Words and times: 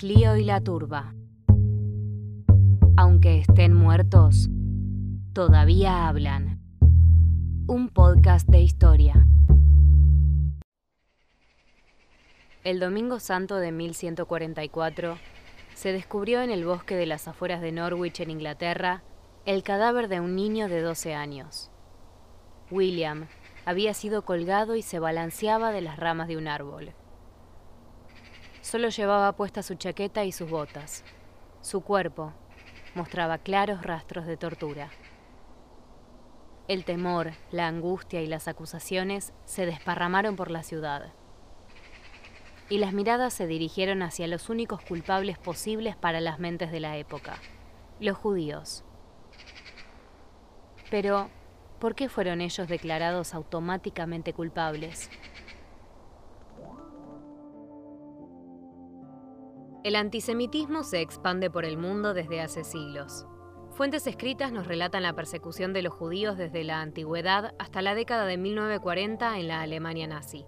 Clio 0.00 0.34
y 0.38 0.44
la 0.44 0.62
turba. 0.62 1.12
Aunque 2.96 3.40
estén 3.40 3.74
muertos, 3.74 4.48
todavía 5.34 6.08
hablan. 6.08 6.58
Un 7.66 7.90
podcast 7.90 8.48
de 8.48 8.62
historia. 8.62 9.26
El 12.64 12.80
Domingo 12.80 13.20
Santo 13.20 13.56
de 13.56 13.72
1144 13.72 15.18
se 15.74 15.92
descubrió 15.92 16.40
en 16.40 16.50
el 16.50 16.64
bosque 16.64 16.96
de 16.96 17.04
las 17.04 17.28
afueras 17.28 17.60
de 17.60 17.70
Norwich, 17.70 18.20
en 18.20 18.30
Inglaterra, 18.30 19.02
el 19.44 19.62
cadáver 19.62 20.08
de 20.08 20.20
un 20.20 20.34
niño 20.34 20.70
de 20.70 20.80
12 20.80 21.12
años. 21.12 21.70
William 22.70 23.26
había 23.66 23.92
sido 23.92 24.24
colgado 24.24 24.76
y 24.76 24.80
se 24.80 24.98
balanceaba 24.98 25.72
de 25.72 25.82
las 25.82 25.98
ramas 25.98 26.26
de 26.26 26.38
un 26.38 26.48
árbol. 26.48 26.94
Solo 28.70 28.88
llevaba 28.88 29.32
puesta 29.32 29.64
su 29.64 29.74
chaqueta 29.74 30.24
y 30.24 30.30
sus 30.30 30.48
botas. 30.48 31.02
Su 31.60 31.80
cuerpo 31.80 32.32
mostraba 32.94 33.38
claros 33.38 33.82
rastros 33.82 34.26
de 34.26 34.36
tortura. 34.36 34.90
El 36.68 36.84
temor, 36.84 37.32
la 37.50 37.66
angustia 37.66 38.22
y 38.22 38.28
las 38.28 38.46
acusaciones 38.46 39.32
se 39.44 39.66
desparramaron 39.66 40.36
por 40.36 40.52
la 40.52 40.62
ciudad. 40.62 41.12
Y 42.68 42.78
las 42.78 42.92
miradas 42.92 43.34
se 43.34 43.48
dirigieron 43.48 44.02
hacia 44.02 44.28
los 44.28 44.48
únicos 44.48 44.80
culpables 44.84 45.36
posibles 45.36 45.96
para 45.96 46.20
las 46.20 46.38
mentes 46.38 46.70
de 46.70 46.78
la 46.78 46.96
época, 46.96 47.38
los 47.98 48.16
judíos. 48.16 48.84
Pero, 50.92 51.28
¿por 51.80 51.96
qué 51.96 52.08
fueron 52.08 52.40
ellos 52.40 52.68
declarados 52.68 53.34
automáticamente 53.34 54.32
culpables? 54.32 55.10
El 59.82 59.96
antisemitismo 59.96 60.82
se 60.82 61.00
expande 61.00 61.50
por 61.50 61.64
el 61.64 61.78
mundo 61.78 62.12
desde 62.12 62.42
hace 62.42 62.64
siglos. 62.64 63.26
Fuentes 63.70 64.06
escritas 64.06 64.52
nos 64.52 64.66
relatan 64.66 65.02
la 65.02 65.14
persecución 65.14 65.72
de 65.72 65.80
los 65.80 65.94
judíos 65.94 66.36
desde 66.36 66.64
la 66.64 66.82
antigüedad 66.82 67.54
hasta 67.58 67.80
la 67.80 67.94
década 67.94 68.26
de 68.26 68.36
1940 68.36 69.38
en 69.38 69.48
la 69.48 69.62
Alemania 69.62 70.06
nazi. 70.06 70.44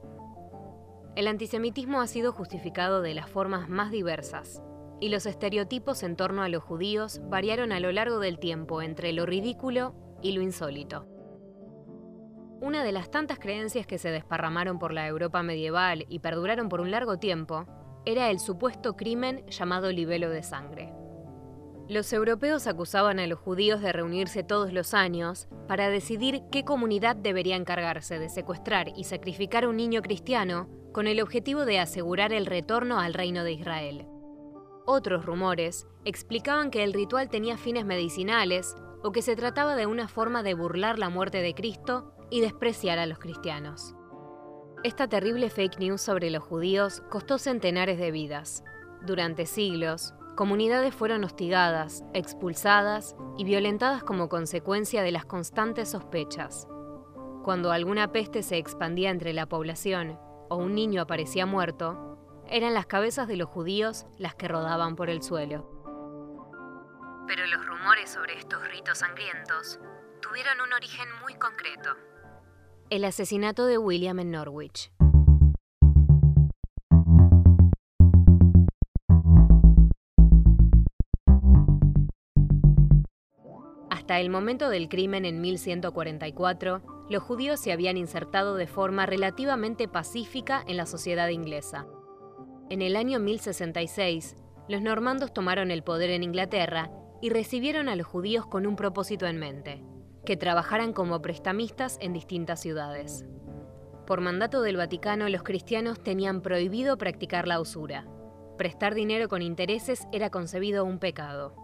El 1.17 1.27
antisemitismo 1.29 2.03
ha 2.03 2.09
sido 2.09 2.33
justificado 2.33 3.01
de 3.01 3.15
las 3.15 3.31
formas 3.31 3.71
más 3.71 3.91
diversas, 3.91 4.63
y 5.01 5.09
los 5.09 5.25
estereotipos 5.25 6.03
en 6.03 6.15
torno 6.15 6.43
a 6.43 6.51
los 6.51 6.63
judíos 6.63 7.23
variaron 7.25 7.73
a 7.73 7.81
lo 7.81 7.91
largo 7.91 8.19
del 8.19 8.39
tiempo 8.39 8.83
entre 8.83 9.15
lo 9.15 9.25
ridículo 9.25 9.95
y 10.21 10.33
lo 10.33 10.43
insólito. 10.43 11.07
Una 12.61 12.85
de 12.85 12.93
las 12.93 13.11
tantas 13.11 13.39
creencias 13.39 13.87
que 13.87 13.97
se 13.97 14.11
desparramaron 14.11 14.79
por 14.79 14.93
la 14.93 15.09
Europa 15.09 15.43
medieval 15.43 16.05
y 16.11 16.19
perduraron 16.19 16.69
por 16.69 16.83
un 16.83 16.91
largo 16.91 17.19
tiempo 17.19 17.67
era 18.05 18.31
el 18.31 18.41
supuesto 18.41 18.97
crimen 18.97 19.45
llamado 19.49 19.91
libelo 19.93 20.31
de 20.31 20.43
sangre. 20.43 20.93
Los 21.89 22.13
europeos 22.13 22.67
acusaban 22.67 23.19
a 23.19 23.27
los 23.27 23.39
judíos 23.39 23.81
de 23.81 23.93
reunirse 23.93 24.43
todos 24.43 24.73
los 24.73 24.95
años 24.95 25.49
para 25.69 25.91
decidir 25.91 26.43
qué 26.51 26.65
comunidad 26.65 27.17
debería 27.17 27.57
encargarse 27.57 28.19
de 28.19 28.29
secuestrar 28.29 28.93
y 28.97 29.05
sacrificar 29.05 29.65
a 29.65 29.69
un 29.69 29.77
niño 29.77 30.01
cristiano 30.01 30.69
con 30.93 31.07
el 31.07 31.21
objetivo 31.21 31.65
de 31.65 31.81
asegurar 31.81 32.33
el 32.33 32.47
retorno 32.47 32.99
al 33.01 33.15
reino 33.15 33.45
de 33.45 33.53
Israel. 33.53 34.07
Otros 34.87 35.25
rumores 35.25 35.87
explicaban 36.05 36.71
que 36.71 36.83
el 36.83 36.93
ritual 36.93 37.29
tenía 37.29 37.57
fines 37.57 37.85
medicinales 37.85 38.75
o 39.03 39.13
que 39.13 39.23
se 39.23 39.37
trataba 39.37 39.77
de 39.77 39.87
una 39.87 40.09
forma 40.09 40.43
de 40.43 40.55
burlar 40.55 40.99
la 40.99 41.09
muerte 41.09 41.43
de 41.43 41.55
Cristo 41.55 42.15
y 42.31 42.41
despreciar 42.41 42.99
a 42.99 43.07
los 43.07 43.19
cristianos. 43.19 43.95
Esta 44.85 45.07
terrible 45.07 45.49
fake 45.49 45.79
news 45.79 46.01
sobre 46.01 46.29
los 46.31 46.43
judíos 46.43 47.05
costó 47.09 47.39
centenares 47.39 47.99
de 47.99 48.11
vidas. 48.11 48.65
Durante 49.01 49.47
siglos, 49.47 50.13
comunidades 50.35 50.93
fueron 50.93 51.23
hostigadas, 51.23 52.03
expulsadas 52.15 53.15
y 53.39 53.45
violentadas 53.45 54.03
como 54.03 54.29
consecuencia 54.29 55.05
de 55.05 55.13
las 55.13 55.25
constantes 55.25 55.91
sospechas. 55.91 56.67
Cuando 57.45 57.71
alguna 57.71 58.11
peste 58.11 58.43
se 58.43 58.57
expandía 58.59 59.11
entre 59.11 59.33
la 59.33 59.47
población 59.47 60.19
o 60.51 60.57
un 60.57 60.75
niño 60.75 61.03
aparecía 61.03 61.47
muerto, 61.47 62.19
eran 62.49 62.75
las 62.75 62.87
cabezas 62.87 63.29
de 63.29 63.37
los 63.37 63.49
judíos 63.49 64.07
las 64.19 64.35
que 64.35 64.49
rodaban 64.49 64.97
por 64.97 65.11
el 65.11 65.23
suelo. 65.23 65.71
Pero 67.29 67.47
los 67.47 67.65
rumores 67.65 68.11
sobre 68.11 68.37
estos 68.37 68.67
ritos 68.69 68.99
sangrientos 68.99 69.79
tuvieron 70.21 70.61
un 70.61 70.73
origen 70.73 71.07
muy 71.23 71.35
concreto 71.35 71.97
el 72.93 73.07
asesinato 73.07 73.65
de 73.65 73.79
William 73.79 74.19
en 74.19 74.33
Norwich. 74.33 74.93
Hasta 83.89 84.21
el 84.21 84.29
momento 84.29 84.69
del 84.69 84.91
crimen 84.91 85.25
en 85.25 85.41
1144, 85.41 86.83
los 87.09 87.23
judíos 87.23 87.59
se 87.61 87.73
habían 87.73 87.97
insertado 87.97 88.57
de 88.57 88.67
forma 88.67 89.07
relativamente 89.07 89.89
pacífica 89.89 90.63
en 90.67 90.77
la 90.77 90.85
sociedad 90.85 91.29
inglesa. 91.29 91.87
En 92.69 92.83
el 92.83 92.97
año 92.97 93.21
1066, 93.21 94.37
los 94.69 94.83
normandos 94.83 95.33
tomaron 95.33 95.71
el 95.71 95.83
poder 95.83 96.11
en 96.11 96.25
Inglaterra 96.25 96.91
y 97.23 97.31
recibieron 97.31 97.89
a 97.89 97.97
los 97.97 98.07
judíos 98.07 98.45
con 98.45 98.67
un 98.67 98.77
propósito 98.77 99.27
en 99.27 99.39
mente, 99.39 99.83
que 100.25 100.37
trabajaran 100.37 100.93
como 100.93 101.23
prestamistas 101.23 101.99
en 102.01 102.13
distintas 102.13 102.61
ciudades. 102.61 103.25
Por 104.07 104.21
mandato 104.21 104.63
del 104.63 104.77
Vaticano, 104.77 105.29
los 105.29 105.43
cristianos 105.43 106.03
tenían 106.03 106.43
prohibido 106.43 106.99
practicar 106.99 107.47
la 107.47 107.61
usura. 107.61 108.07
Prestar 108.59 108.95
dinero 108.95 109.29
con 109.29 109.43
intereses 109.43 110.07
era 110.13 110.31
concebido 110.31 110.85
un 110.85 110.99
pecado. 110.99 111.55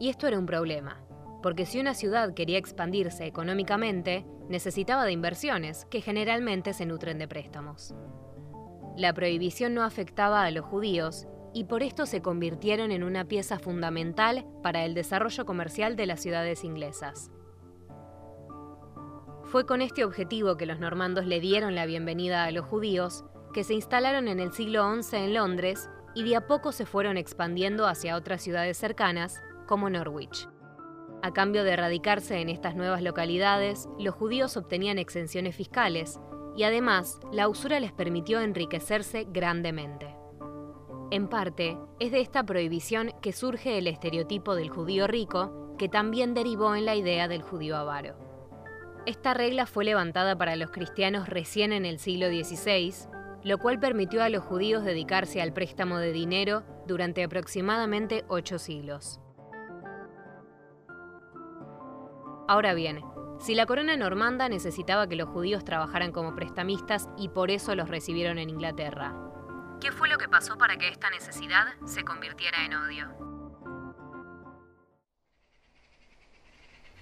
Y 0.00 0.08
esto 0.08 0.26
era 0.26 0.38
un 0.38 0.46
problema, 0.46 1.00
porque 1.42 1.66
si 1.66 1.80
una 1.80 1.94
ciudad 1.94 2.34
quería 2.34 2.58
expandirse 2.58 3.26
económicamente, 3.26 4.26
necesitaba 4.48 5.04
de 5.04 5.12
inversiones, 5.12 5.84
que 5.86 6.00
generalmente 6.00 6.72
se 6.72 6.86
nutren 6.86 7.18
de 7.18 7.28
préstamos. 7.28 7.94
La 8.96 9.12
prohibición 9.12 9.74
no 9.74 9.82
afectaba 9.82 10.44
a 10.44 10.50
los 10.50 10.64
judíos 10.64 11.26
y 11.52 11.64
por 11.64 11.82
esto 11.82 12.06
se 12.06 12.22
convirtieron 12.22 12.90
en 12.90 13.04
una 13.04 13.24
pieza 13.24 13.58
fundamental 13.58 14.46
para 14.62 14.84
el 14.84 14.94
desarrollo 14.94 15.46
comercial 15.46 15.96
de 15.96 16.06
las 16.06 16.20
ciudades 16.20 16.64
inglesas. 16.64 17.30
Fue 19.54 19.66
con 19.66 19.82
este 19.82 20.02
objetivo 20.02 20.56
que 20.56 20.66
los 20.66 20.80
normandos 20.80 21.26
le 21.26 21.38
dieron 21.38 21.76
la 21.76 21.86
bienvenida 21.86 22.42
a 22.42 22.50
los 22.50 22.66
judíos, 22.66 23.24
que 23.52 23.62
se 23.62 23.72
instalaron 23.72 24.26
en 24.26 24.40
el 24.40 24.52
siglo 24.52 25.00
XI 25.00 25.16
en 25.16 25.34
Londres 25.34 25.88
y 26.12 26.24
de 26.24 26.34
a 26.34 26.48
poco 26.48 26.72
se 26.72 26.86
fueron 26.86 27.16
expandiendo 27.16 27.86
hacia 27.86 28.16
otras 28.16 28.42
ciudades 28.42 28.76
cercanas, 28.76 29.40
como 29.68 29.88
Norwich. 29.88 30.48
A 31.22 31.32
cambio 31.32 31.62
de 31.62 31.76
radicarse 31.76 32.40
en 32.40 32.48
estas 32.48 32.74
nuevas 32.74 33.00
localidades, 33.00 33.88
los 33.96 34.16
judíos 34.16 34.56
obtenían 34.56 34.98
exenciones 34.98 35.54
fiscales 35.54 36.18
y 36.56 36.64
además 36.64 37.20
la 37.30 37.46
usura 37.46 37.78
les 37.78 37.92
permitió 37.92 38.40
enriquecerse 38.40 39.24
grandemente. 39.30 40.16
En 41.12 41.28
parte, 41.28 41.78
es 42.00 42.10
de 42.10 42.22
esta 42.22 42.42
prohibición 42.42 43.12
que 43.22 43.32
surge 43.32 43.78
el 43.78 43.86
estereotipo 43.86 44.56
del 44.56 44.70
judío 44.70 45.06
rico, 45.06 45.76
que 45.78 45.88
también 45.88 46.34
derivó 46.34 46.74
en 46.74 46.86
la 46.86 46.96
idea 46.96 47.28
del 47.28 47.42
judío 47.42 47.76
avaro. 47.76 48.23
Esta 49.06 49.34
regla 49.34 49.66
fue 49.66 49.84
levantada 49.84 50.36
para 50.36 50.56
los 50.56 50.70
cristianos 50.70 51.28
recién 51.28 51.74
en 51.74 51.84
el 51.84 51.98
siglo 51.98 52.28
XVI, 52.28 52.94
lo 53.42 53.58
cual 53.58 53.78
permitió 53.78 54.22
a 54.22 54.30
los 54.30 54.42
judíos 54.42 54.82
dedicarse 54.82 55.42
al 55.42 55.52
préstamo 55.52 55.98
de 55.98 56.12
dinero 56.12 56.64
durante 56.86 57.22
aproximadamente 57.22 58.24
ocho 58.28 58.58
siglos. 58.58 59.20
Ahora 62.48 62.72
bien, 62.72 63.02
si 63.40 63.54
la 63.54 63.66
corona 63.66 63.94
normanda 63.96 64.48
necesitaba 64.48 65.06
que 65.06 65.16
los 65.16 65.28
judíos 65.28 65.64
trabajaran 65.64 66.10
como 66.10 66.34
prestamistas 66.34 67.10
y 67.18 67.28
por 67.28 67.50
eso 67.50 67.74
los 67.74 67.90
recibieron 67.90 68.38
en 68.38 68.48
Inglaterra, 68.48 69.14
¿qué 69.82 69.92
fue 69.92 70.08
lo 70.08 70.16
que 70.16 70.28
pasó 70.28 70.56
para 70.56 70.78
que 70.78 70.88
esta 70.88 71.10
necesidad 71.10 71.74
se 71.84 72.04
convirtiera 72.04 72.64
en 72.64 72.74
odio? 72.74 73.33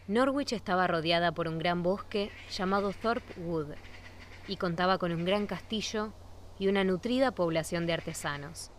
Norwich 0.08 0.52
estaba 0.52 0.88
rodeada 0.88 1.30
por 1.30 1.46
un 1.46 1.58
gran 1.58 1.84
bosque 1.84 2.32
llamado 2.50 2.92
Thorpe 2.92 3.40
Wood 3.40 3.68
y 4.48 4.56
contaba 4.56 4.98
con 4.98 5.12
un 5.12 5.24
gran 5.24 5.46
castillo 5.46 6.12
y 6.58 6.66
una 6.66 6.82
nutrida 6.82 7.30
población 7.30 7.86
de 7.86 7.92
artesanos. 7.92 8.72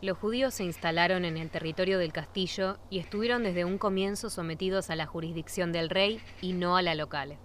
Los 0.00 0.16
judíos 0.16 0.54
se 0.54 0.64
instalaron 0.64 1.24
en 1.24 1.36
el 1.36 1.50
territorio 1.50 1.98
del 1.98 2.12
castillo 2.12 2.78
y 2.88 3.00
estuvieron 3.00 3.42
desde 3.42 3.64
un 3.64 3.78
comienzo 3.78 4.30
sometidos 4.30 4.90
a 4.90 4.96
la 4.96 5.06
jurisdicción 5.06 5.72
del 5.72 5.90
rey 5.90 6.20
y 6.40 6.52
no 6.52 6.76
a 6.76 6.82
la 6.82 6.94
local. 6.94 7.36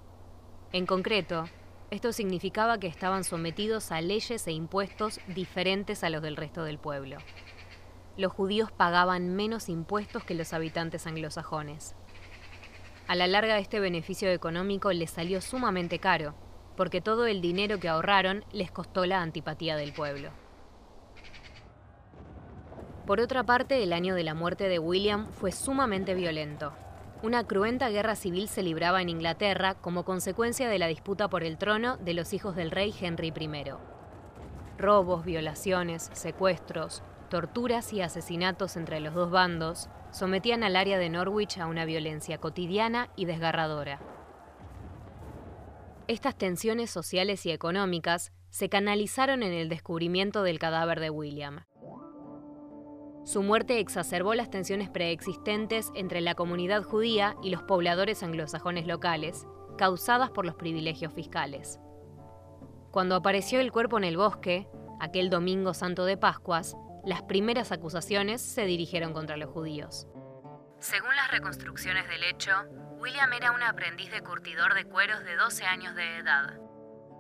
En 0.72 0.86
concreto, 0.86 1.46
esto 1.90 2.12
significaba 2.12 2.80
que 2.80 2.88
estaban 2.88 3.24
sometidos 3.24 3.92
a 3.92 4.02
leyes 4.02 4.46
e 4.46 4.52
impuestos 4.52 5.20
diferentes 5.28 6.04
a 6.04 6.12
los 6.12 6.22
del 6.22 6.36
resto 6.36 6.64
del 6.64 6.78
pueblo. 6.78 7.18
Los 8.18 8.34
judíos 8.34 8.72
pagaban 8.72 9.36
menos 9.36 9.68
impuestos 9.68 10.24
que 10.24 10.36
los 10.36 10.54
habitantes 10.54 11.08
anglosajones. 11.08 11.96
A 13.10 13.16
la 13.16 13.26
larga 13.26 13.58
este 13.58 13.80
beneficio 13.80 14.30
económico 14.30 14.94
les 14.94 15.10
salió 15.10 15.42
sumamente 15.42 15.98
caro, 15.98 16.36
porque 16.78 17.02
todo 17.02 17.26
el 17.26 17.42
dinero 17.42 17.80
que 17.80 17.90
ahorraron 17.90 18.46
les 18.52 18.70
costó 18.70 19.04
la 19.08 19.24
antipatía 19.24 19.76
del 19.78 19.94
pueblo. 19.94 20.30
Por 23.08 23.20
otra 23.20 23.44
parte, 23.44 23.82
el 23.82 23.94
año 23.94 24.14
de 24.14 24.24
la 24.24 24.36
muerte 24.36 24.70
de 24.70 24.78
William 24.78 25.26
fue 25.26 25.52
sumamente 25.52 26.14
violento. 26.14 26.72
Una 27.24 27.48
cruenta 27.48 27.90
guerra 27.90 28.16
civil 28.16 28.48
se 28.48 28.62
libraba 28.62 29.02
en 29.02 29.10
Inglaterra 29.10 29.74
como 29.74 30.06
consecuencia 30.06 30.70
de 30.70 30.78
la 30.78 30.86
disputa 30.86 31.32
por 31.32 31.44
el 31.44 31.58
trono 31.58 31.98
de 31.98 32.14
los 32.14 32.32
hijos 32.34 32.56
del 32.56 32.70
rey 32.70 32.94
Henry 33.02 33.34
I. 33.36 33.72
Robos, 34.78 35.26
violaciones, 35.26 36.12
secuestros, 36.14 37.02
torturas 37.32 37.92
y 37.92 38.02
asesinatos 38.02 38.78
entre 38.78 39.00
los 39.00 39.16
dos 39.16 39.32
bandos 39.32 39.90
sometían 40.12 40.64
al 40.64 40.76
área 40.76 40.98
de 40.98 41.10
Norwich 41.10 41.58
a 41.58 41.68
una 41.68 41.86
violencia 41.86 42.38
cotidiana 42.38 43.10
y 43.16 43.26
desgarradora. 43.26 44.00
Estas 46.08 46.36
tensiones 46.36 46.90
sociales 46.90 47.46
y 47.46 47.52
económicas 47.52 48.32
se 48.50 48.68
canalizaron 48.68 49.44
en 49.44 49.54
el 49.54 49.70
descubrimiento 49.70 50.42
del 50.44 50.58
cadáver 50.58 51.00
de 51.00 51.12
William. 51.12 51.66
Su 53.24 53.44
muerte 53.44 53.80
exacerbó 53.80 54.34
las 54.34 54.50
tensiones 54.50 54.90
preexistentes 54.90 55.92
entre 55.94 56.22
la 56.22 56.34
comunidad 56.34 56.82
judía 56.82 57.36
y 57.44 57.52
los 57.52 57.62
pobladores 57.62 58.24
anglosajones 58.24 58.88
locales, 58.88 59.46
causadas 59.78 60.32
por 60.32 60.48
los 60.48 60.56
privilegios 60.56 61.14
fiscales. 61.14 61.80
Cuando 62.90 63.16
apareció 63.16 63.60
el 63.60 63.72
cuerpo 63.72 64.00
en 64.00 64.04
el 64.04 64.18
bosque, 64.18 64.68
aquel 65.00 65.30
domingo 65.30 65.76
santo 65.76 66.06
de 66.06 66.18
Pascuas, 66.18 66.76
las 67.06 67.24
primeras 67.24 67.72
acusaciones 67.72 68.42
se 68.42 68.66
dirigieron 68.66 69.14
contra 69.14 69.38
los 69.38 69.50
judíos. 69.50 70.08
Según 70.80 71.16
las 71.16 71.32
reconstrucciones 71.32 72.08
del 72.08 72.24
hecho, 72.24 72.52
William 73.00 73.32
era 73.34 73.52
un 73.52 73.62
aprendiz 73.62 74.12
de 74.12 74.22
curtidor 74.22 74.74
de 74.74 74.86
cueros 74.86 75.24
de 75.24 75.36
12 75.36 75.66
años 75.66 75.96
de 75.96 76.18
edad. 76.18 76.60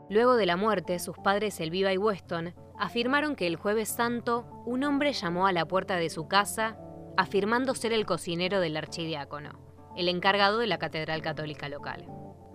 Luego 0.09 0.35
de 0.35 0.45
la 0.45 0.57
muerte, 0.57 0.97
sus 0.99 1.17
padres 1.17 1.59
Elviva 1.59 1.93
y 1.93 1.97
Weston 1.97 2.55
afirmaron 2.77 3.35
que 3.35 3.47
el 3.47 3.57
jueves 3.57 3.89
santo 3.89 4.45
un 4.65 4.83
hombre 4.83 5.13
llamó 5.13 5.45
a 5.45 5.51
la 5.51 5.65
puerta 5.65 5.97
de 5.97 6.09
su 6.09 6.27
casa 6.27 6.77
afirmando 7.17 7.75
ser 7.75 7.91
el 7.91 8.05
cocinero 8.05 8.61
del 8.61 8.77
archidiácono, 8.77 9.59
el 9.95 10.07
encargado 10.07 10.59
de 10.59 10.67
la 10.67 10.79
catedral 10.79 11.21
católica 11.21 11.67
local. 11.67 12.07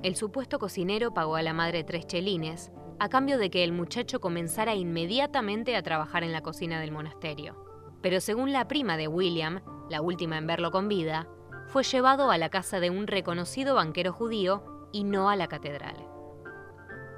El 0.02 0.16
supuesto 0.16 0.58
cocinero 0.58 1.14
pagó 1.14 1.36
a 1.36 1.42
la 1.42 1.52
madre 1.52 1.84
tres 1.84 2.06
chelines 2.06 2.72
a 2.98 3.08
cambio 3.08 3.38
de 3.38 3.50
que 3.50 3.64
el 3.64 3.72
muchacho 3.72 4.20
comenzara 4.20 4.74
inmediatamente 4.74 5.76
a 5.76 5.82
trabajar 5.82 6.24
en 6.24 6.32
la 6.32 6.42
cocina 6.42 6.80
del 6.80 6.92
monasterio. 6.92 7.56
Pero 8.02 8.20
según 8.20 8.52
la 8.52 8.68
prima 8.68 8.96
de 8.96 9.08
William, 9.08 9.60
la 9.90 10.00
última 10.02 10.38
en 10.38 10.46
verlo 10.46 10.70
con 10.70 10.88
vida, 10.88 11.28
fue 11.68 11.82
llevado 11.82 12.30
a 12.30 12.38
la 12.38 12.50
casa 12.50 12.80
de 12.80 12.90
un 12.90 13.06
reconocido 13.06 13.74
banquero 13.74 14.12
judío 14.12 14.88
y 14.92 15.04
no 15.04 15.30
a 15.30 15.36
la 15.36 15.48
catedral. 15.48 15.96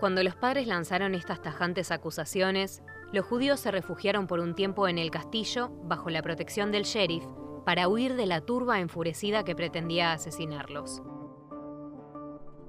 Cuando 0.01 0.23
los 0.23 0.37
padres 0.37 0.67
lanzaron 0.67 1.15
estas 1.15 1.41
tajantes 1.43 1.91
acusaciones, 1.91 2.83
los 3.13 3.25
judíos 3.25 3.61
se 3.61 3.71
refugiaron 3.71 4.27
por 4.27 4.41
un 4.41 4.55
tiempo 4.55 4.89
en 4.89 4.99
el 4.99 5.11
castillo 5.11 5.71
bajo 5.85 6.11
la 6.11 6.23
protección 6.23 6.71
del 6.71 6.85
sheriff 6.85 7.25
para 7.65 7.89
huir 7.89 8.15
de 8.15 8.27
la 8.27 8.41
turba 8.41 8.81
enfurecida 8.81 9.45
que 9.45 9.57
pretendía 9.57 10.13
asesinarlos. 10.13 11.03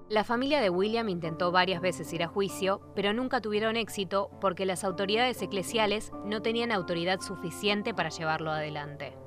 La 0.10 0.24
familia 0.24 0.62
de 0.62 0.70
William 0.70 1.10
intentó 1.10 1.52
varias 1.52 1.82
veces 1.82 2.14
ir 2.14 2.24
a 2.24 2.30
juicio, 2.30 2.80
pero 2.96 3.12
nunca 3.12 3.42
tuvieron 3.42 3.76
éxito 3.76 4.30
porque 4.40 4.66
las 4.66 4.86
autoridades 4.86 5.42
eclesiales 5.42 6.14
no 6.24 6.42
tenían 6.42 6.72
autoridad 6.72 7.20
suficiente 7.20 7.94
para 7.94 8.08
llevarlo 8.08 8.52
adelante. 8.52 9.18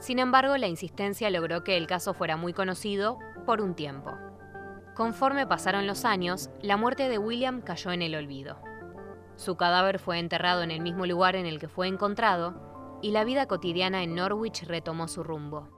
Sin 0.00 0.18
embargo, 0.18 0.56
la 0.56 0.66
insistencia 0.66 1.30
logró 1.30 1.62
que 1.62 1.76
el 1.76 1.86
caso 1.86 2.14
fuera 2.14 2.36
muy 2.36 2.52
conocido 2.52 3.20
por 3.46 3.60
un 3.60 3.76
tiempo. 3.76 4.10
Conforme 4.96 5.46
pasaron 5.46 5.86
los 5.86 6.04
años, 6.04 6.50
la 6.62 6.76
muerte 6.76 7.08
de 7.08 7.18
William 7.18 7.60
cayó 7.60 7.92
en 7.92 8.02
el 8.02 8.16
olvido. 8.16 8.58
Su 9.36 9.56
cadáver 9.56 10.00
fue 10.00 10.18
enterrado 10.18 10.62
en 10.62 10.72
el 10.72 10.80
mismo 10.80 11.06
lugar 11.06 11.36
en 11.36 11.46
el 11.46 11.60
que 11.60 11.68
fue 11.68 11.86
encontrado 11.86 12.98
y 13.02 13.12
la 13.12 13.22
vida 13.22 13.46
cotidiana 13.46 14.02
en 14.02 14.16
Norwich 14.16 14.64
retomó 14.64 15.06
su 15.06 15.22
rumbo. 15.22 15.77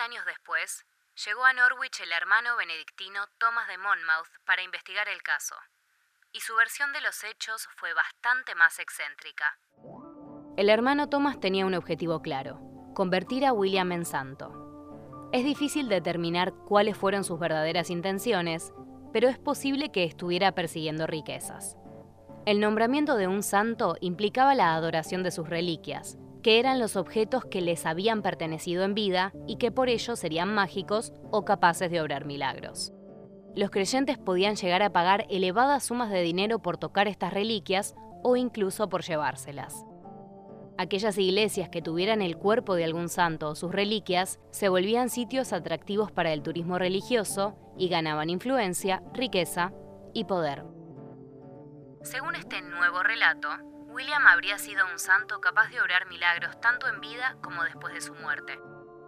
Años 0.00 0.24
después, 0.26 0.86
llegó 1.26 1.44
a 1.44 1.52
Norwich 1.52 2.00
el 2.00 2.12
hermano 2.12 2.56
benedictino 2.56 3.26
Thomas 3.38 3.66
de 3.66 3.78
Monmouth 3.78 4.28
para 4.46 4.62
investigar 4.62 5.08
el 5.08 5.22
caso, 5.22 5.56
y 6.30 6.40
su 6.40 6.54
versión 6.54 6.92
de 6.92 7.00
los 7.00 7.24
hechos 7.24 7.68
fue 7.76 7.92
bastante 7.94 8.54
más 8.54 8.78
excéntrica. 8.78 9.58
El 10.56 10.70
hermano 10.70 11.08
Thomas 11.08 11.40
tenía 11.40 11.66
un 11.66 11.74
objetivo 11.74 12.22
claro, 12.22 12.60
convertir 12.94 13.44
a 13.44 13.52
William 13.52 13.90
en 13.90 14.04
santo. 14.04 15.30
Es 15.32 15.44
difícil 15.44 15.88
determinar 15.88 16.52
cuáles 16.52 16.96
fueron 16.96 17.24
sus 17.24 17.40
verdaderas 17.40 17.90
intenciones, 17.90 18.72
pero 19.12 19.28
es 19.28 19.38
posible 19.38 19.90
que 19.90 20.04
estuviera 20.04 20.52
persiguiendo 20.52 21.08
riquezas. 21.08 21.76
El 22.46 22.60
nombramiento 22.60 23.16
de 23.16 23.26
un 23.26 23.42
santo 23.42 23.96
implicaba 24.00 24.54
la 24.54 24.74
adoración 24.74 25.24
de 25.24 25.32
sus 25.32 25.48
reliquias, 25.48 26.18
que 26.48 26.58
eran 26.58 26.78
los 26.78 26.96
objetos 26.96 27.44
que 27.44 27.60
les 27.60 27.84
habían 27.84 28.22
pertenecido 28.22 28.82
en 28.84 28.94
vida 28.94 29.34
y 29.46 29.58
que 29.58 29.70
por 29.70 29.90
ello 29.90 30.16
serían 30.16 30.54
mágicos 30.54 31.12
o 31.30 31.44
capaces 31.44 31.90
de 31.90 32.00
obrar 32.00 32.24
milagros. 32.24 32.90
Los 33.54 33.70
creyentes 33.70 34.16
podían 34.16 34.56
llegar 34.56 34.82
a 34.82 34.90
pagar 34.90 35.26
elevadas 35.28 35.84
sumas 35.84 36.08
de 36.08 36.22
dinero 36.22 36.60
por 36.60 36.78
tocar 36.78 37.06
estas 37.06 37.34
reliquias 37.34 37.94
o 38.22 38.34
incluso 38.34 38.88
por 38.88 39.02
llevárselas. 39.02 39.84
Aquellas 40.78 41.18
iglesias 41.18 41.68
que 41.68 41.82
tuvieran 41.82 42.22
el 42.22 42.38
cuerpo 42.38 42.76
de 42.76 42.84
algún 42.84 43.10
santo 43.10 43.50
o 43.50 43.54
sus 43.54 43.70
reliquias 43.70 44.40
se 44.50 44.70
volvían 44.70 45.10
sitios 45.10 45.52
atractivos 45.52 46.12
para 46.12 46.32
el 46.32 46.42
turismo 46.42 46.78
religioso 46.78 47.58
y 47.76 47.90
ganaban 47.90 48.30
influencia, 48.30 49.02
riqueza 49.12 49.74
y 50.14 50.24
poder. 50.24 50.64
Según 52.00 52.36
este 52.36 52.62
nuevo 52.62 53.02
relato, 53.02 53.48
William 53.88 54.26
habría 54.26 54.58
sido 54.58 54.84
un 54.92 54.98
santo 54.98 55.40
capaz 55.40 55.70
de 55.70 55.80
obrar 55.80 56.06
milagros 56.08 56.60
tanto 56.60 56.88
en 56.88 57.00
vida 57.00 57.38
como 57.42 57.64
después 57.64 57.94
de 57.94 58.02
su 58.02 58.12
muerte. 58.14 58.60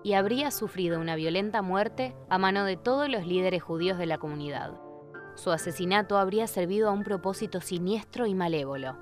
Y 0.03 0.15
habría 0.15 0.51
sufrido 0.51 0.99
una 0.99 1.17
violenta 1.17 1.61
muerte 1.61 2.17
a 2.31 2.39
mano 2.39 2.65
de 2.65 2.79
todos 2.79 3.11
los 3.11 3.27
líderes 3.27 3.63
judíos 3.63 3.99
de 3.99 4.07
la 4.07 4.17
comunidad. 4.17 4.81
Su 5.35 5.53
asesinato 5.53 6.17
habría 6.17 6.47
servido 6.47 6.89
a 6.89 6.93
un 6.93 7.05
propósito 7.05 7.61
siniestro 7.61 8.25
y 8.25 8.35
malévolo, 8.35 8.97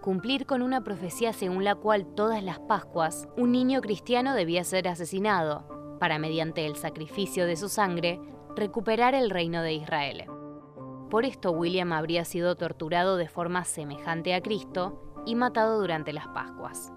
cumplir 0.00 0.46
con 0.46 0.62
una 0.62 0.82
profecía 0.82 1.34
según 1.34 1.62
la 1.62 1.74
cual 1.74 2.14
todas 2.14 2.42
las 2.42 2.58
Pascuas 2.60 3.28
un 3.36 3.52
niño 3.52 3.82
cristiano 3.82 4.32
debía 4.34 4.64
ser 4.64 4.88
asesinado, 4.88 5.98
para 6.00 6.18
mediante 6.18 6.64
el 6.64 6.76
sacrificio 6.76 7.44
de 7.44 7.56
su 7.56 7.68
sangre 7.68 8.18
recuperar 8.56 9.14
el 9.14 9.28
reino 9.28 9.60
de 9.60 9.74
Israel. 9.74 10.24
Por 11.10 11.24
esto 11.24 11.52
William 11.52 11.92
habría 11.92 12.24
sido 12.24 12.56
torturado 12.56 13.16
de 13.16 13.28
forma 13.28 13.64
semejante 13.64 14.34
a 14.34 14.42
Cristo 14.42 15.07
y 15.28 15.34
matado 15.34 15.78
durante 15.78 16.14
las 16.14 16.26
Pascuas. 16.28 16.90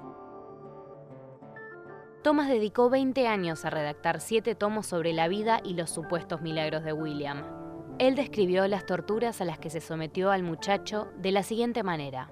Thomas 2.24 2.48
dedicó 2.48 2.90
20 2.90 3.28
años 3.28 3.66
a 3.66 3.70
redactar 3.70 4.22
siete 4.22 4.56
tomos 4.56 4.86
sobre 4.86 5.12
la 5.12 5.28
vida 5.28 5.60
y 5.66 5.74
los 5.74 5.90
supuestos 5.90 6.42
milagros 6.42 6.86
de 6.86 6.94
William. 6.94 7.44
Él 8.00 8.16
describió 8.16 8.66
las 8.70 8.86
torturas 8.86 9.42
a 9.42 9.46
las 9.46 9.60
que 9.60 9.70
se 9.70 9.82
sometió 9.82 10.32
al 10.32 10.44
muchacho 10.44 11.10
de 11.18 11.34
la 11.34 11.44
siguiente 11.44 11.84
manera. 11.84 12.32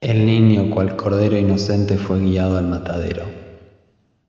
El 0.00 0.26
niño, 0.26 0.72
cual 0.72 0.94
cordero 0.94 1.36
inocente, 1.36 1.96
fue 1.96 2.20
guiado 2.20 2.58
al 2.58 2.68
matadero. 2.68 3.24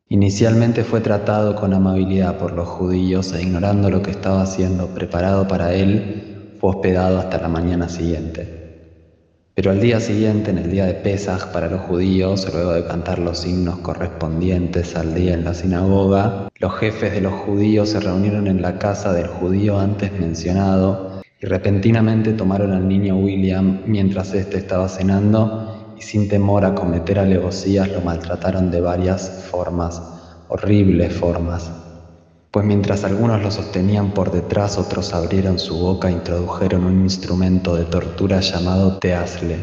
Inicialmente 0.08 0.84
fue 0.84 1.02
tratado 1.02 1.56
con 1.56 1.74
amabilidad 1.74 2.40
por 2.40 2.54
los 2.54 2.68
judíos 2.68 3.32
e 3.34 3.44
ignorando 3.44 3.92
lo 3.92 4.02
que 4.02 4.12
estaba 4.12 4.46
siendo 4.48 4.88
preparado 4.88 5.48
para 5.48 5.74
él, 5.74 6.35
hospedado 6.68 7.20
hasta 7.20 7.42
la 7.42 7.48
mañana 7.48 7.90
siguiente. 7.90 8.66
Pero 9.56 9.72
al 9.72 9.80
día 9.80 10.02
siguiente, 10.02 10.52
en 10.52 10.58
el 10.58 10.70
día 10.70 10.86
de 10.86 10.96
Pesaj 10.96 11.54
para 11.54 11.70
los 11.70 11.80
judíos, 11.82 12.46
luego 12.54 12.74
de 12.74 12.86
cantar 12.86 13.20
los 13.20 13.46
himnos 13.48 13.78
correspondientes 13.78 14.98
al 14.98 15.16
día 15.16 15.34
en 15.34 15.46
la 15.46 15.54
sinagoga, 15.54 16.50
los 16.60 16.76
jefes 16.76 17.14
de 17.14 17.22
los 17.22 17.32
judíos 17.32 17.90
se 17.90 18.02
reunieron 18.02 18.48
en 18.48 18.62
la 18.62 18.78
casa 18.80 19.14
del 19.14 19.28
judío 19.28 19.80
antes 19.80 20.12
mencionado 20.20 21.22
y 21.40 21.46
repentinamente 21.46 22.34
tomaron 22.34 22.74
al 22.74 22.86
niño 22.86 23.16
William 23.16 23.82
mientras 23.86 24.34
éste 24.34 24.58
estaba 24.58 24.90
cenando 24.90 25.94
y 25.98 26.02
sin 26.02 26.28
temor 26.28 26.66
a 26.66 26.76
cometer 26.76 27.18
alevosías 27.18 27.88
lo 27.90 28.02
maltrataron 28.02 28.72
de 28.72 28.82
varias 28.82 29.48
formas, 29.50 30.02
horribles 30.50 31.14
formas. 31.14 31.85
Pues 32.56 32.66
mientras 32.66 33.04
algunos 33.04 33.42
lo 33.42 33.52
sostenían 33.52 34.12
por 34.12 34.32
detrás, 34.32 34.78
otros 34.78 35.14
abrieron 35.14 35.60
su 35.60 35.78
boca 35.78 36.08
e 36.08 36.14
introdujeron 36.14 36.86
un 36.86 37.02
instrumento 37.02 37.76
de 37.76 37.84
tortura 37.84 38.40
llamado 38.40 38.98
teasle, 38.98 39.58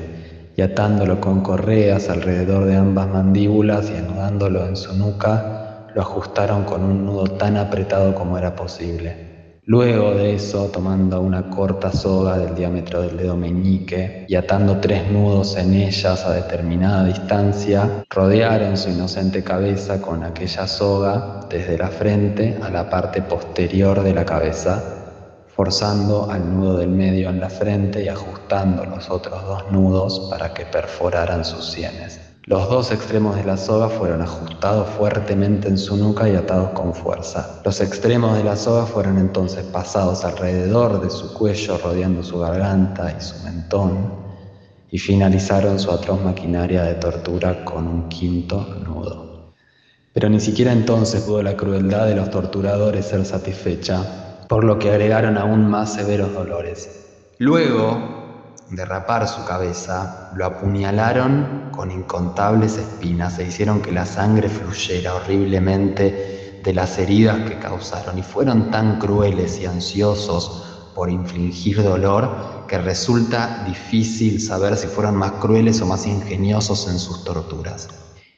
y 0.55 0.61
atándolo 0.61 1.19
con 1.19 1.41
correas 1.41 2.11
alrededor 2.11 2.67
de 2.67 2.77
ambas 2.77 3.09
mandíbulas 3.09 3.91
y 3.91 3.97
anudándolo 3.97 4.67
en 4.67 4.77
su 4.77 4.93
nuca, 4.93 5.87
lo 5.95 6.03
ajustaron 6.03 6.65
con 6.65 6.85
un 6.85 7.07
nudo 7.07 7.25
tan 7.39 7.57
apretado 7.57 8.15
como 8.15 8.37
era 8.37 8.55
posible. 8.55 9.32
Luego 9.64 10.11
de 10.14 10.35
eso, 10.35 10.66
tomando 10.73 11.21
una 11.21 11.49
corta 11.49 11.92
soga 11.92 12.37
del 12.37 12.57
diámetro 12.57 13.02
del 13.02 13.16
dedo 13.16 13.37
meñique 13.37 14.26
y 14.26 14.35
atando 14.35 14.78
tres 14.78 15.09
nudos 15.09 15.57
en 15.57 15.75
ellas 15.75 16.25
a 16.25 16.33
determinada 16.33 17.04
distancia, 17.04 18.04
rodearon 18.11 18.76
su 18.76 18.90
inocente 18.90 19.45
cabeza 19.45 20.02
con 20.02 20.25
aquella 20.25 20.66
soga 20.66 21.47
desde 21.49 21.78
la 21.78 21.87
frente 21.90 22.59
a 22.61 22.71
la 22.71 22.90
parte 22.90 23.23
posterior 23.23 24.02
de 24.02 24.12
la 24.12 24.25
cabeza, 24.25 24.83
forzando 25.47 26.28
al 26.28 26.52
nudo 26.52 26.78
del 26.78 26.88
medio 26.88 27.31
en 27.31 27.38
la 27.38 27.49
frente 27.49 28.02
y 28.02 28.09
ajustando 28.09 28.85
los 28.85 29.09
otros 29.11 29.45
dos 29.45 29.71
nudos 29.71 30.26
para 30.28 30.52
que 30.52 30.66
perforaran 30.66 31.45
sus 31.45 31.71
sienes. 31.71 32.32
Los 32.47 32.69
dos 32.69 32.91
extremos 32.91 33.37
de 33.37 33.45
la 33.45 33.57
soga 33.57 33.89
fueron 33.89 34.21
ajustados 34.21 34.89
fuertemente 34.99 35.69
en 35.69 35.79
su 35.79 35.97
nuca 35.97 36.29
y 36.29 36.35
atados 36.35 36.71
con 36.71 36.93
fuerza. 36.93 37.61
Los 37.65 37.81
extremos 37.81 38.37
de 38.37 38.43
la 38.43 38.57
soga 38.57 38.85
fueron 38.85 39.19
entonces 39.19 39.65
pasados 39.67 40.25
alrededor 40.25 41.01
de 41.01 41.09
su 41.09 41.33
cuello, 41.35 41.79
rodeando 41.79 42.25
su 42.25 42.41
garganta 42.41 43.15
y 43.17 43.23
su 43.23 43.45
mentón, 43.45 44.13
y 44.91 44.99
finalizaron 44.99 45.79
su 45.79 45.93
atroz 45.93 46.21
maquinaria 46.21 46.83
de 46.83 46.95
tortura 46.95 47.65
con 47.65 47.87
un 47.87 48.09
quinto 48.09 48.67
nudo. 48.85 49.53
Pero 50.13 50.29
ni 50.29 50.41
siquiera 50.41 50.73
entonces 50.73 51.23
pudo 51.23 51.45
la 51.45 51.57
crueldad 51.57 52.09
de 52.09 52.17
los 52.17 52.29
torturadores 52.29 53.07
ser 53.07 53.25
satisfecha, 53.25 54.47
por 54.49 54.65
lo 54.65 54.81
que 54.81 54.91
agregaron 54.91 55.39
aún 55.39 55.71
más 55.71 55.93
severos 55.95 56.35
dolores. 56.35 57.07
Luego, 57.39 58.22
derrapar 58.71 59.28
su 59.28 59.45
cabeza, 59.45 60.31
lo 60.35 60.47
apuñalaron 60.47 61.71
con 61.73 61.90
incontables 61.90 62.78
espinas 62.78 63.38
e 63.38 63.49
hicieron 63.49 63.83
que 63.83 63.92
la 63.92 64.07
sangre 64.07 64.49
fluyera 64.49 65.14
horriblemente 65.14 66.61
de 66.62 66.75
las 66.75 66.99
heridas 66.99 67.49
que 67.49 67.59
causaron 67.59 68.19
y 68.19 68.23
fueron 68.23 68.71
tan 68.71 68.99
crueles 68.99 69.61
y 69.61 69.66
ansiosos 69.66 70.90
por 70.95 71.11
infligir 71.11 71.83
dolor 71.83 72.64
que 72.69 72.78
resulta 72.78 73.64
difícil 73.66 74.40
saber 74.40 74.76
si 74.76 74.87
fueron 74.87 75.16
más 75.16 75.33
crueles 75.33 75.81
o 75.81 75.87
más 75.87 76.07
ingeniosos 76.07 76.88
en 76.88 76.99
sus 76.99 77.25
torturas. 77.25 77.88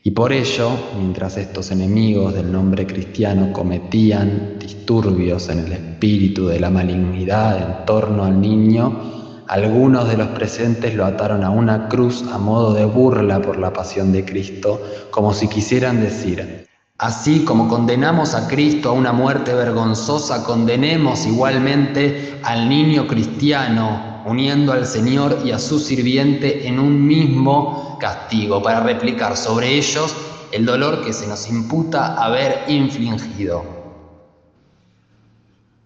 Y 0.06 0.10
por 0.10 0.32
ello, 0.32 0.70
mientras 0.98 1.38
estos 1.38 1.70
enemigos 1.70 2.34
del 2.34 2.52
nombre 2.52 2.86
cristiano 2.86 3.52
cometían 3.52 4.58
disturbios 4.58 5.48
en 5.48 5.60
el 5.60 5.72
espíritu 5.72 6.46
de 6.46 6.60
la 6.60 6.68
malignidad 6.68 7.56
en 7.56 7.86
torno 7.86 8.24
al 8.24 8.38
niño, 8.38 9.23
algunos 9.48 10.08
de 10.08 10.16
los 10.16 10.28
presentes 10.28 10.94
lo 10.94 11.04
ataron 11.04 11.44
a 11.44 11.50
una 11.50 11.88
cruz 11.88 12.24
a 12.32 12.38
modo 12.38 12.72
de 12.72 12.84
burla 12.84 13.40
por 13.40 13.58
la 13.58 13.72
pasión 13.72 14.12
de 14.12 14.24
Cristo, 14.24 14.80
como 15.10 15.34
si 15.34 15.48
quisieran 15.48 16.00
decir, 16.00 16.66
así 16.98 17.44
como 17.44 17.68
condenamos 17.68 18.34
a 18.34 18.48
Cristo 18.48 18.90
a 18.90 18.92
una 18.92 19.12
muerte 19.12 19.52
vergonzosa, 19.52 20.44
condenemos 20.44 21.26
igualmente 21.26 22.40
al 22.42 22.68
niño 22.68 23.06
cristiano, 23.06 24.22
uniendo 24.26 24.72
al 24.72 24.86
Señor 24.86 25.38
y 25.44 25.50
a 25.50 25.58
su 25.58 25.78
sirviente 25.78 26.66
en 26.66 26.78
un 26.78 27.06
mismo 27.06 27.98
castigo, 28.00 28.62
para 28.62 28.80
replicar 28.80 29.36
sobre 29.36 29.74
ellos 29.74 30.16
el 30.52 30.64
dolor 30.64 31.04
que 31.04 31.12
se 31.12 31.26
nos 31.26 31.48
imputa 31.50 32.14
haber 32.14 32.64
infligido. 32.68 33.73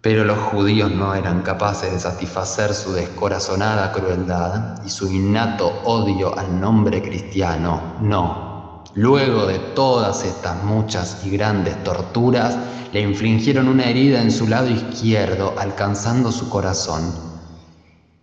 Pero 0.01 0.23
los 0.23 0.37
judíos 0.37 0.89
no 0.91 1.13
eran 1.13 1.41
capaces 1.41 1.91
de 1.91 1.99
satisfacer 1.99 2.73
su 2.73 2.93
descorazonada 2.93 3.91
crueldad 3.91 4.81
y 4.85 4.89
su 4.89 5.11
innato 5.11 5.81
odio 5.83 6.37
al 6.39 6.59
nombre 6.59 7.01
cristiano. 7.01 7.97
No. 8.01 8.83
Luego 8.95 9.45
de 9.45 9.59
todas 9.59 10.23
estas 10.23 10.63
muchas 10.63 11.25
y 11.25 11.31
grandes 11.31 11.83
torturas, 11.83 12.57
le 12.93 13.01
infligieron 13.01 13.67
una 13.67 13.89
herida 13.89 14.21
en 14.21 14.31
su 14.31 14.47
lado 14.47 14.69
izquierdo, 14.69 15.53
alcanzando 15.59 16.31
su 16.31 16.49
corazón. 16.49 17.13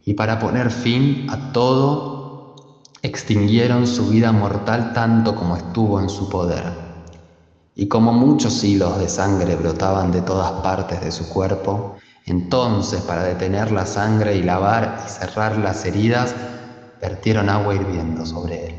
Y 0.04 0.14
para 0.14 0.38
poner 0.38 0.70
fin 0.70 1.26
a 1.30 1.52
todo, 1.52 2.54
extinguieron 3.02 3.86
su 3.86 4.08
vida 4.08 4.32
mortal 4.32 4.92
tanto 4.92 5.36
como 5.36 5.56
estuvo 5.56 6.00
en 6.00 6.08
su 6.08 6.28
poder. 6.28 6.85
Y 7.78 7.88
como 7.88 8.10
muchos 8.14 8.64
hilos 8.64 8.98
de 8.98 9.06
sangre 9.06 9.54
brotaban 9.54 10.10
de 10.10 10.22
todas 10.22 10.50
partes 10.62 11.02
de 11.02 11.12
su 11.12 11.28
cuerpo, 11.28 11.98
entonces 12.24 13.02
para 13.02 13.22
detener 13.22 13.70
la 13.70 13.84
sangre 13.84 14.34
y 14.34 14.42
lavar 14.42 15.04
y 15.04 15.10
cerrar 15.10 15.58
las 15.58 15.84
heridas, 15.84 16.34
vertieron 17.02 17.50
agua 17.50 17.74
hirviendo 17.74 18.24
sobre 18.24 18.68
él. 18.68 18.74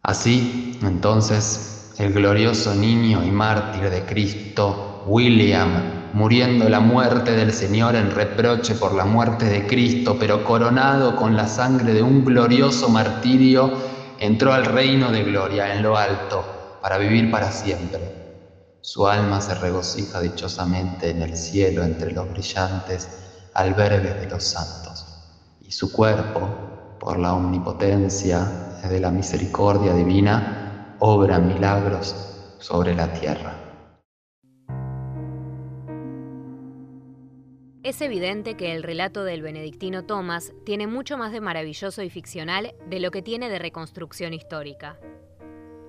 Así, 0.00 0.78
entonces, 0.82 1.92
el 1.98 2.12
glorioso 2.12 2.72
niño 2.72 3.24
y 3.24 3.32
mártir 3.32 3.90
de 3.90 4.04
Cristo, 4.04 5.02
William, 5.08 6.12
muriendo 6.12 6.68
la 6.68 6.78
muerte 6.78 7.32
del 7.32 7.52
Señor 7.52 7.96
en 7.96 8.12
reproche 8.12 8.76
por 8.76 8.94
la 8.94 9.06
muerte 9.06 9.46
de 9.46 9.66
Cristo, 9.66 10.16
pero 10.20 10.44
coronado 10.44 11.16
con 11.16 11.34
la 11.34 11.48
sangre 11.48 11.94
de 11.94 12.02
un 12.02 12.24
glorioso 12.24 12.88
martirio, 12.88 13.72
entró 14.20 14.52
al 14.52 14.66
reino 14.66 15.10
de 15.10 15.24
gloria 15.24 15.74
en 15.74 15.82
lo 15.82 15.96
alto 15.96 16.55
para 16.86 16.98
vivir 16.98 17.32
para 17.32 17.50
siempre. 17.50 18.00
Su 18.80 19.08
alma 19.08 19.40
se 19.40 19.56
regocija 19.56 20.20
dichosamente 20.20 21.10
en 21.10 21.20
el 21.20 21.36
cielo 21.36 21.82
entre 21.82 22.12
los 22.12 22.30
brillantes 22.30 23.08
albergues 23.54 24.20
de 24.20 24.30
los 24.30 24.44
santos, 24.44 25.04
y 25.60 25.72
su 25.72 25.90
cuerpo, 25.90 26.48
por 27.00 27.18
la 27.18 27.34
omnipotencia 27.34 28.78
de 28.88 29.00
la 29.00 29.10
misericordia 29.10 29.94
divina, 29.94 30.94
obra 31.00 31.40
milagros 31.40 32.14
sobre 32.60 32.94
la 32.94 33.12
tierra. 33.12 33.56
Es 37.82 38.00
evidente 38.00 38.56
que 38.56 38.76
el 38.76 38.84
relato 38.84 39.24
del 39.24 39.42
benedictino 39.42 40.04
Thomas 40.04 40.52
tiene 40.64 40.86
mucho 40.86 41.18
más 41.18 41.32
de 41.32 41.40
maravilloso 41.40 42.04
y 42.04 42.10
ficcional 42.10 42.76
de 42.88 43.00
lo 43.00 43.10
que 43.10 43.22
tiene 43.22 43.48
de 43.48 43.58
reconstrucción 43.58 44.34
histórica. 44.34 45.00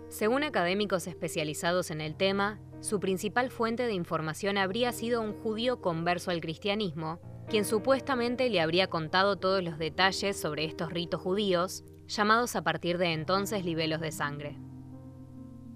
Según 0.10 0.44
académicos 0.44 1.06
especializados 1.08 1.92
en 1.92 2.00
el 2.02 2.16
tema, 2.16 2.60
su 2.80 3.00
principal 3.00 3.50
fuente 3.50 3.84
de 3.88 3.94
información 3.94 4.58
habría 4.58 4.92
sido 4.92 5.22
un 5.22 5.34
judío 5.34 5.82
converso 5.82 6.32
al 6.32 6.40
cristianismo, 6.40 7.20
quien 7.50 7.66
supuestamente 7.66 8.50
le 8.50 8.62
habría 8.62 8.88
contado 8.88 9.38
todos 9.38 9.64
los 9.64 9.78
detalles 9.78 10.40
sobre 10.40 10.66
estos 10.66 10.92
ritos 10.92 11.22
judíos, 11.22 11.84
llamados 12.08 12.56
a 12.56 12.64
partir 12.64 12.98
de 12.98 13.14
entonces 13.14 13.66
libelos 13.66 14.00
de 14.00 14.12
sangre. 14.12 14.58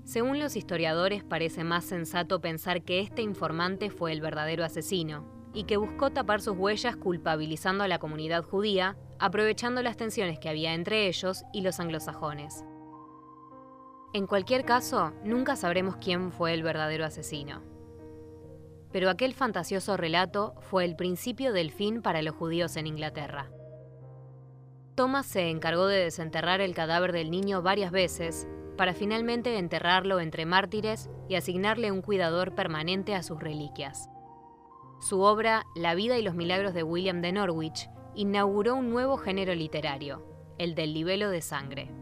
Según 0.04 0.40
los 0.40 0.56
historiadores, 0.56 1.24
parece 1.24 1.64
más 1.64 1.86
sensato 1.86 2.42
pensar 2.42 2.84
que 2.84 3.00
este 3.00 3.22
informante 3.22 3.90
fue 3.90 4.12
el 4.12 4.22
verdadero 4.22 4.64
asesino, 4.64 5.26
y 5.54 5.66
que 5.66 5.78
buscó 5.78 6.12
tapar 6.12 6.42
sus 6.42 6.58
huellas 6.58 6.96
culpabilizando 6.96 7.84
a 7.84 7.88
la 7.88 8.00
comunidad 8.00 8.44
judía, 8.44 8.98
aprovechando 9.20 9.82
las 9.82 9.98
tensiones 9.98 10.40
que 10.40 10.50
había 10.50 10.74
entre 10.74 11.08
ellos 11.08 11.44
y 11.54 11.62
los 11.62 11.80
anglosajones. 11.80 12.64
En 14.14 14.28
cualquier 14.28 14.66
caso, 14.66 15.14
nunca 15.24 15.56
sabremos 15.56 15.96
quién 15.96 16.34
fue 16.34 16.54
el 16.54 16.64
verdadero 16.64 17.06
asesino. 17.06 17.62
Pero 18.92 19.10
aquel 19.10 19.34
fantasioso 19.34 19.96
relato 19.96 20.54
fue 20.60 20.84
el 20.84 20.98
principio 20.98 21.54
del 21.54 21.72
fin 21.72 22.02
para 22.02 22.22
los 22.22 22.36
judíos 22.36 22.76
en 22.76 22.88
Inglaterra. 22.88 23.50
Thomas 24.96 25.26
se 25.26 25.50
encargó 25.50 25.88
de 25.88 26.04
desenterrar 26.04 26.60
el 26.60 26.76
cadáver 26.76 27.14
del 27.14 27.32
niño 27.32 27.62
varias 27.62 27.92
veces 27.92 28.50
para 28.78 28.94
finalmente 28.94 29.58
enterrarlo 29.58 30.20
entre 30.20 30.46
mártires 30.46 31.10
y 31.30 31.36
asignarle 31.36 31.92
un 31.92 32.02
cuidador 32.02 32.54
permanente 32.54 33.16
a 33.16 33.24
sus 33.24 33.40
reliquias. 33.40 34.10
Su 35.00 35.22
obra 35.22 35.64
La 35.74 35.96
vida 35.96 36.18
y 36.18 36.22
los 36.22 36.36
milagros 36.36 36.74
de 36.74 36.84
William 36.84 37.22
de 37.22 37.32
Norwich 37.32 37.90
inauguró 38.14 38.76
un 38.76 38.90
nuevo 38.90 39.16
género 39.16 39.56
literario, 39.56 40.26
el 40.58 40.76
del 40.76 40.94
libelo 40.94 41.30
de 41.30 41.42
sangre. 41.42 42.01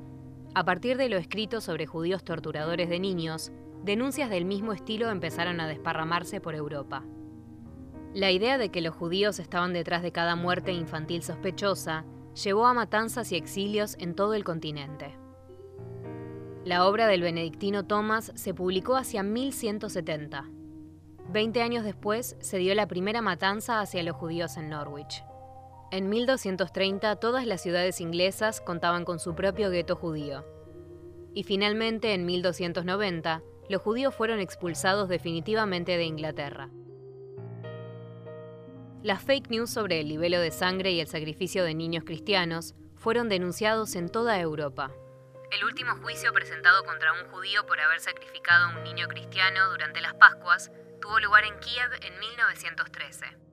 A 0.56 0.65
partir 0.65 0.98
de 0.98 1.10
lo 1.10 1.18
escrito 1.18 1.62
sobre 1.62 1.86
judíos 1.86 2.24
torturadores 2.24 2.89
de 2.89 3.00
niños, 3.00 3.51
denuncias 3.84 4.29
del 4.29 4.46
mismo 4.46 4.74
estilo 4.74 5.10
empezaron 5.10 5.60
a 5.60 5.68
desparramarse 5.68 6.41
por 6.41 6.56
Europa. 6.56 7.03
La 8.13 8.32
idea 8.32 8.58
de 8.58 8.70
que 8.70 8.82
los 8.82 8.96
judíos 8.96 9.39
estaban 9.39 9.74
detrás 9.74 10.01
de 10.01 10.12
cada 10.12 10.36
muerte 10.36 10.74
infantil 10.74 11.22
sospechosa 11.22 12.06
llevó 12.44 12.65
a 12.65 12.74
matanzas 12.74 13.32
y 13.32 13.36
exilios 13.36 13.96
en 14.00 14.15
todo 14.15 14.34
el 14.34 14.44
continente. 14.44 15.15
La 16.65 16.88
obra 16.88 17.08
del 17.08 17.22
benedictino 17.22 17.86
Thomas 17.86 18.32
se 18.36 18.53
publicó 18.53 18.96
hacia 18.96 19.22
1170. 19.22 20.50
Veinte 21.32 21.62
años 21.62 21.84
después 21.84 22.36
se 22.39 22.58
dio 22.58 22.74
la 22.74 22.88
primera 22.88 23.22
matanza 23.22 23.82
hacia 23.82 24.01
los 24.01 24.15
judíos 24.15 24.58
en 24.58 24.70
Norwich. 24.70 25.24
En 25.91 26.08
1230 26.08 27.15
todas 27.15 27.48
las 27.48 27.62
ciudades 27.62 28.00
inglesas 28.00 28.62
contaban 28.62 29.05
con 29.05 29.19
su 29.19 29.34
propio 29.34 29.72
gueto 29.72 29.96
judío. 29.96 30.46
Y 31.34 31.43
finalmente, 31.43 32.13
en 32.13 32.27
1290, 32.27 33.41
los 33.69 33.81
judíos 33.81 34.13
fueron 34.13 34.39
expulsados 34.39 35.10
definitivamente 35.10 35.98
de 35.98 36.03
Inglaterra. 36.03 36.69
Las 39.01 39.24
fake 39.24 39.50
news 39.50 39.72
sobre 39.72 40.01
el 40.01 40.10
libelo 40.10 40.39
de 40.39 40.51
sangre 40.51 40.91
y 40.91 41.00
el 41.00 41.08
sacrificio 41.08 41.63
de 41.63 41.74
niños 41.74 42.03
cristianos 42.03 42.75
fueron 42.96 43.27
denunciados 43.27 43.96
en 43.96 44.10
toda 44.10 44.39
Europa. 44.39 44.91
El 45.51 45.63
último 45.63 45.96
juicio 46.03 46.31
presentado 46.34 46.84
contra 46.84 47.13
un 47.13 47.31
judío 47.31 47.65
por 47.65 47.79
haber 47.79 48.00
sacrificado 48.00 48.65
a 48.65 48.77
un 48.77 48.84
niño 48.84 49.08
cristiano 49.08 49.72
durante 49.72 50.01
las 50.01 50.13
Pascuas 50.13 50.72
tuvo 51.01 51.19
lugar 51.19 51.46
en 51.46 51.58
Kiev 51.60 51.89
en 52.01 52.19
1913. 52.19 53.49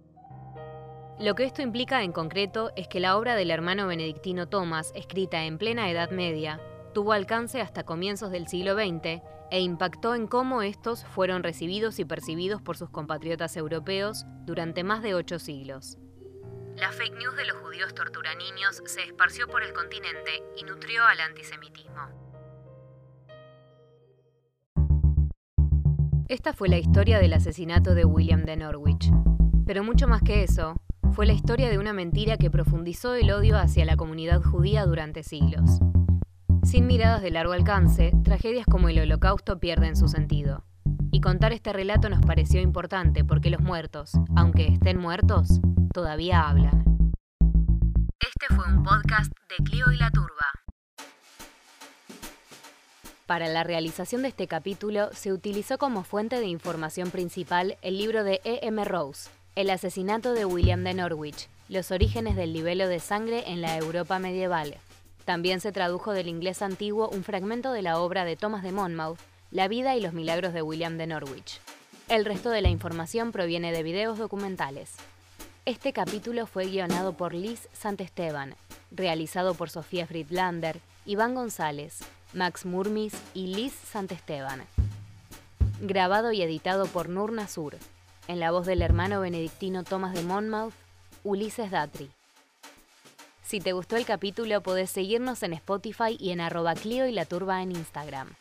Lo 1.18 1.34
que 1.34 1.44
esto 1.44 1.62
implica 1.62 2.02
en 2.02 2.12
concreto 2.12 2.72
es 2.76 2.88
que 2.88 3.00
la 3.00 3.16
obra 3.16 3.36
del 3.36 3.50
hermano 3.50 3.86
benedictino 3.86 4.48
Thomas, 4.48 4.92
escrita 4.94 5.44
en 5.44 5.56
plena 5.56 5.90
Edad 5.90 6.10
Media, 6.10 6.60
tuvo 6.92 7.12
alcance 7.12 7.62
hasta 7.62 7.84
comienzos 7.84 8.30
del 8.30 8.48
siglo 8.48 8.74
XX 8.74 9.22
e 9.50 9.60
impactó 9.60 10.14
en 10.14 10.26
cómo 10.26 10.60
estos 10.60 11.04
fueron 11.04 11.42
recibidos 11.42 11.98
y 12.00 12.04
percibidos 12.04 12.60
por 12.60 12.76
sus 12.76 12.90
compatriotas 12.90 13.56
europeos 13.56 14.26
durante 14.44 14.84
más 14.84 15.02
de 15.02 15.14
ocho 15.14 15.38
siglos. 15.38 15.96
La 16.76 16.92
fake 16.92 17.16
news 17.16 17.34
de 17.36 17.46
los 17.46 17.56
judíos 17.62 17.94
tortura 17.94 18.34
niños 18.34 18.82
se 18.84 19.02
esparció 19.02 19.48
por 19.48 19.62
el 19.62 19.72
continente 19.72 20.42
y 20.58 20.64
nutrió 20.64 21.02
al 21.06 21.20
antisemitismo. 21.20 22.26
Esta 26.28 26.52
fue 26.52 26.68
la 26.68 26.76
historia 26.76 27.18
del 27.20 27.32
asesinato 27.32 27.94
de 27.94 28.04
William 28.04 28.44
de 28.44 28.56
Norwich. 28.56 29.10
Pero 29.64 29.82
mucho 29.82 30.06
más 30.06 30.22
que 30.22 30.42
eso, 30.42 30.76
fue 31.16 31.24
la 31.24 31.32
historia 31.32 31.70
de 31.70 31.78
una 31.78 31.94
mentira 31.94 32.36
que 32.36 32.50
profundizó 32.50 33.14
el 33.14 33.30
odio 33.30 33.56
hacia 33.56 33.86
la 33.86 33.96
comunidad 33.96 34.42
judía 34.42 34.84
durante 34.84 35.22
siglos. 35.22 35.80
Sin 36.62 36.86
miradas 36.86 37.22
de 37.22 37.30
largo 37.30 37.54
alcance, 37.54 38.12
tragedias 38.22 38.66
como 38.66 38.90
el 38.90 38.98
Holocausto 38.98 39.58
pierden 39.58 39.96
su 39.96 40.08
sentido. 40.08 40.66
Y 41.10 41.22
contar 41.22 41.54
este 41.54 41.72
relato 41.72 42.10
nos 42.10 42.20
pareció 42.20 42.60
importante 42.60 43.24
porque 43.24 43.48
los 43.48 43.62
muertos, 43.62 44.12
aunque 44.36 44.66
estén 44.66 44.98
muertos, 44.98 45.62
todavía 45.94 46.50
hablan. 46.50 46.84
Este 48.20 48.54
fue 48.54 48.66
un 48.66 48.82
podcast 48.82 49.32
de 49.48 49.64
Clio 49.64 49.86
y 49.90 49.96
la 49.96 50.10
Turba. 50.10 50.26
Para 53.24 53.48
la 53.48 53.64
realización 53.64 54.20
de 54.20 54.28
este 54.28 54.46
capítulo 54.48 55.08
se 55.14 55.32
utilizó 55.32 55.78
como 55.78 56.04
fuente 56.04 56.38
de 56.38 56.46
información 56.46 57.10
principal 57.10 57.78
el 57.80 57.96
libro 57.96 58.22
de 58.22 58.42
E. 58.44 58.60
M. 58.66 58.84
Rose, 58.84 59.30
El 59.56 59.70
asesinato 59.70 60.34
de 60.34 60.44
William 60.44 60.84
de 60.84 60.92
Norwich, 60.92 61.48
los 61.70 61.90
orígenes 61.90 62.36
del 62.36 62.52
libelo 62.52 62.88
de 62.88 63.00
sangre 63.00 63.44
en 63.46 63.62
la 63.62 63.78
Europa 63.78 64.18
medieval, 64.18 64.76
también 65.24 65.60
se 65.60 65.72
tradujo 65.72 66.12
del 66.12 66.28
inglés 66.28 66.60
antiguo 66.60 67.08
un 67.08 67.24
fragmento 67.24 67.72
de 67.72 67.80
la 67.80 67.98
obra 67.98 68.26
de 68.26 68.36
Thomas 68.36 68.62
de 68.62 68.72
Monmouth, 68.72 69.18
La 69.50 69.66
vida 69.66 69.96
y 69.96 70.02
los 70.02 70.12
milagros 70.12 70.52
de 70.52 70.60
William 70.60 70.98
de 70.98 71.06
Norwich. 71.06 71.58
El 72.10 72.26
resto 72.26 72.50
de 72.50 72.60
la 72.60 72.68
información 72.68 73.32
proviene 73.32 73.72
de 73.72 73.82
videos 73.82 74.18
documentales. 74.18 74.92
Este 75.64 75.94
capítulo 75.94 76.46
fue 76.46 76.66
guionado 76.66 77.14
por 77.14 77.32
Liz 77.32 77.70
Santesteban, 77.72 78.56
realizado 78.90 79.54
por 79.54 79.70
Sofía 79.70 80.06
Friedlander, 80.06 80.80
Iván 81.06 81.34
González, 81.34 82.00
Max 82.34 82.66
Murmis 82.66 83.14
y 83.32 83.46
Liz 83.46 83.72
Santesteban. 83.72 84.64
Grabado 85.80 86.30
y 86.32 86.42
editado 86.42 86.84
por 86.84 87.08
Nur 87.08 87.32
Nasur, 87.32 87.78
en 88.28 88.40
la 88.40 88.50
voz 88.50 88.66
del 88.66 88.82
hermano 88.82 89.20
benedictino 89.20 89.84
Thomas 89.84 90.14
de 90.14 90.22
Monmouth, 90.22 90.74
Ulises 91.24 91.70
Datri. 91.70 92.10
Si 93.42 93.60
te 93.60 93.72
gustó 93.72 93.96
el 93.96 94.04
capítulo, 94.04 94.62
podés 94.62 94.90
seguirnos 94.90 95.42
en 95.42 95.52
Spotify 95.52 96.16
y 96.18 96.30
en 96.30 96.40
arroba 96.40 96.74
Clio 96.74 97.06
y 97.06 97.12
la 97.12 97.24
Turba 97.24 97.62
en 97.62 97.72
Instagram. 97.72 98.34